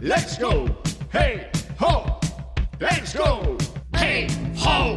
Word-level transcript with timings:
Let's 0.00 0.38
go, 0.38 0.64
hey 1.12 1.50
ho, 1.80 2.20
let's 2.78 3.12
go, 3.16 3.58
hey 3.96 4.28
ho, 4.56 4.94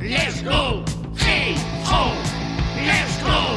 let's 0.00 0.42
go, 0.42 0.82
hey 1.16 1.54
ho, 1.86 2.12
let's 2.84 3.22
go. 3.22 3.56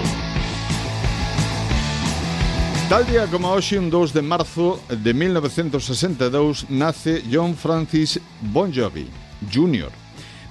Tal 2.89 3.07
día 3.07 3.25
como 3.25 3.51
hoxe, 3.51 3.79
un 3.79 3.89
2 3.89 4.13
de 4.13 4.21
marzo 4.21 4.79
de 4.87 5.15
1962, 5.15 6.69
nace 6.69 7.23
John 7.31 7.55
Francis 7.55 8.19
Bon 8.39 8.71
Jovi, 8.71 9.07
Jr., 9.51 9.89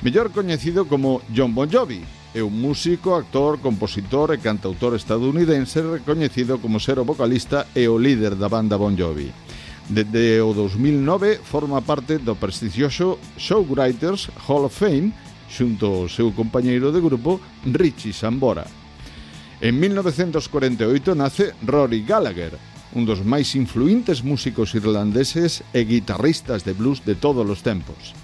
mellor 0.03 0.33
coñecido 0.33 0.89
como 0.89 1.23
John 1.33 1.55
Bon 1.55 1.71
Jovi, 1.71 2.03
é 2.35 2.43
un 2.43 2.61
músico, 2.61 3.15
actor, 3.15 3.61
compositor 3.61 4.35
e 4.35 4.39
cantautor 4.39 4.97
estadounidense 4.97 5.83
recoñecido 5.83 6.59
como 6.59 6.81
ser 6.81 6.99
o 6.99 7.05
vocalista 7.05 7.69
e 7.77 7.87
o 7.87 7.95
líder 7.95 8.35
da 8.35 8.49
banda 8.49 8.77
Bon 8.77 8.99
Jovi. 8.99 9.31
Desde 9.89 10.41
o 10.41 10.55
2009 10.55 11.43
forma 11.43 11.83
parte 11.83 12.19
do 12.19 12.37
prestixioso 12.37 13.19
Showwriters 13.37 14.31
Hall 14.47 14.67
of 14.67 14.77
Fame 14.77 15.13
xunto 15.53 15.87
ao 15.87 16.09
seu 16.09 16.33
compañeiro 16.33 16.89
de 16.91 17.05
grupo 17.05 17.37
Richie 17.69 18.17
Sambora. 18.17 18.65
En 19.61 19.79
1948 19.79 21.15
nace 21.15 21.55
Rory 21.63 22.03
Gallagher, 22.03 22.57
un 22.97 23.05
dos 23.05 23.21
máis 23.23 23.53
influentes 23.55 24.25
músicos 24.25 24.73
irlandeses 24.75 25.63
e 25.77 25.85
guitarristas 25.85 26.65
de 26.65 26.73
blues 26.73 27.05
de 27.05 27.15
todos 27.15 27.45
os 27.45 27.61
tempos. 27.61 28.17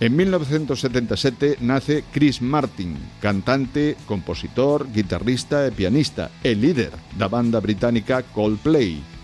En 0.00 0.16
1977 0.16 1.60
nace 1.60 2.04
Chris 2.12 2.40
Martin, 2.40 2.96
cantante, 3.20 3.96
compositor, 4.08 4.88
guitarrista 4.88 5.68
e 5.68 5.72
pianista, 5.72 6.32
e 6.40 6.56
líder 6.56 6.92
da 7.16 7.28
banda 7.28 7.60
británica 7.60 8.24
Coldplay. 8.32 9.19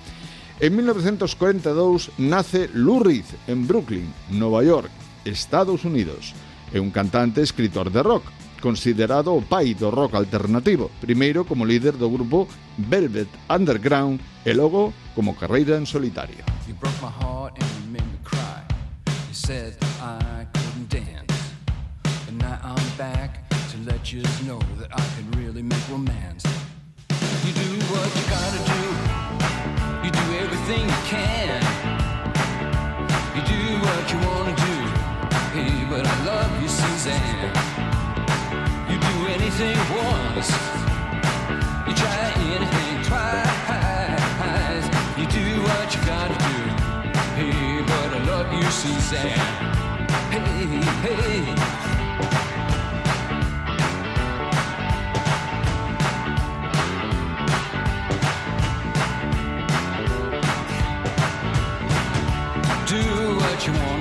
En 0.58 0.74
1942 0.74 2.10
nace 2.16 2.70
Lou 2.72 3.02
Reed 3.02 3.26
en 3.46 3.66
Brooklyn, 3.66 4.12
Nova 4.30 4.64
York, 4.64 4.90
Estados 5.24 5.84
Unidos. 5.84 6.32
É 6.72 6.80
un 6.80 6.90
cantante 6.90 7.40
e 7.40 7.44
escritor 7.44 7.92
de 7.92 8.00
rock, 8.00 8.24
considerado 8.60 9.36
o 9.36 9.44
pai 9.44 9.76
do 9.76 9.90
rock 9.92 10.16
alternativo, 10.16 10.90
primeiro 11.00 11.44
como 11.44 11.68
líder 11.68 12.00
do 12.00 12.08
grupo 12.08 12.48
Velvet 12.78 13.28
Underground 13.52 14.18
e 14.44 14.56
logo 14.56 14.96
como 15.14 15.36
carreira 15.36 15.76
en 15.76 15.84
solitario. 15.84 16.40
said 19.46 19.76
I 20.00 20.44
couldn't 20.54 20.88
dance. 20.88 21.36
But 22.02 22.34
now 22.34 22.58
I'm 22.64 22.88
back 22.98 23.46
to 23.70 23.76
let 23.84 24.10
you 24.10 24.22
know 24.44 24.58
that 24.80 24.90
I 24.90 25.04
can 25.14 25.30
really 25.38 25.62
make 25.62 25.78
romance. 25.88 26.42
You 27.44 27.52
do 27.52 27.68
what 27.92 28.10
you 28.16 28.24
gotta 28.28 28.70
do. 28.72 28.75
Everything 30.68 30.88
you 30.88 31.02
can. 31.06 31.62
You 33.36 33.42
do 33.42 33.78
what 33.86 34.12
you 34.12 34.18
wanna 34.26 34.54
do, 34.56 34.74
hey, 35.54 35.84
but 35.88 36.04
I 36.04 36.24
love 36.24 36.62
you, 36.62 36.68
Suzanne. 36.68 37.52
You 38.90 38.98
do 38.98 39.26
anything 39.28 39.78
once, 39.94 40.50
you 41.86 41.94
try 41.94 42.32
anything 42.54 43.02
twice. 43.04 44.86
You 45.16 45.26
do 45.26 45.62
what 45.62 45.94
you 45.94 46.00
gotta 46.04 46.34
do, 46.34 46.58
hey, 47.38 47.82
but 47.86 48.08
I 48.14 48.20
love 48.24 48.52
you, 48.52 48.70
Suzanne. 48.70 49.38
Hey, 50.30 50.66
hey. 51.04 52.45
Come 63.66 63.74
you 63.74 63.82
want. 63.82 63.95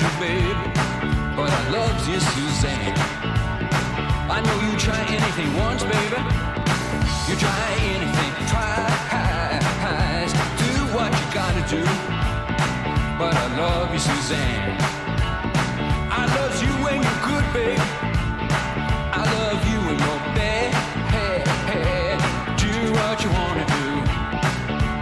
You 0.00 0.08
babe. 0.18 0.56
But 1.36 1.50
I 1.50 1.68
love 1.70 2.08
you, 2.08 2.18
Suzanne. 2.20 2.94
I 4.30 4.40
know 4.44 4.56
you 4.66 4.78
try 4.78 5.00
anything 5.18 5.50
once, 5.56 5.82
baby. 5.82 6.20
You 7.28 7.36
try 7.36 7.66
anything 7.94 8.32
twice. 8.50 10.32
Do 10.62 10.72
what 10.96 11.10
you 11.12 11.26
gotta 11.34 11.62
do. 11.68 11.82
But 13.18 13.34
I 13.34 13.46
love 13.56 13.92
you, 13.92 14.00
Suzanne. 14.00 14.76
I 16.10 16.22
love 16.36 16.54
you 16.62 16.72
when 16.84 16.96
you're 17.04 17.22
good, 17.28 17.46
babe. 17.52 17.84
I 19.20 19.22
love 19.38 19.60
you 19.70 19.78
when 19.86 19.98
you're 19.98 20.24
bad. 20.38 20.72
Do 22.56 22.72
what 22.98 23.16
you 23.22 23.30
wanna 23.38 23.66
do. 23.78 23.86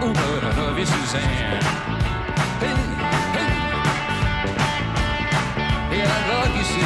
Oh, 0.03 0.13
but 0.13 0.43
I 0.43 0.51
love 0.61 0.77
you, 0.77 0.85
Suzanne. 0.85 1.62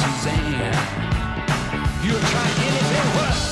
Suzanne. 0.00 0.76
You'll 2.04 2.26
try 2.32 2.48
anything 2.68 3.08
once. 3.22 3.44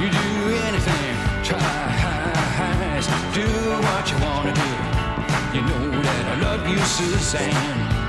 You 0.00 0.08
do 0.10 0.28
anything, 0.68 1.14
try. 1.44 1.82
Do 3.34 3.40
what 3.40 4.10
you 4.10 4.18
wanna 4.18 4.52
do. 4.52 4.70
You 5.56 5.62
know 5.62 6.02
that 6.02 6.24
I 6.32 6.40
love 6.40 6.68
you, 6.68 6.78
Suzanne. 6.78 8.01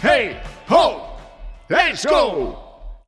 Hey, 0.00 0.40
ho, 0.66 1.18
let's 1.68 2.06
go! 2.06 2.67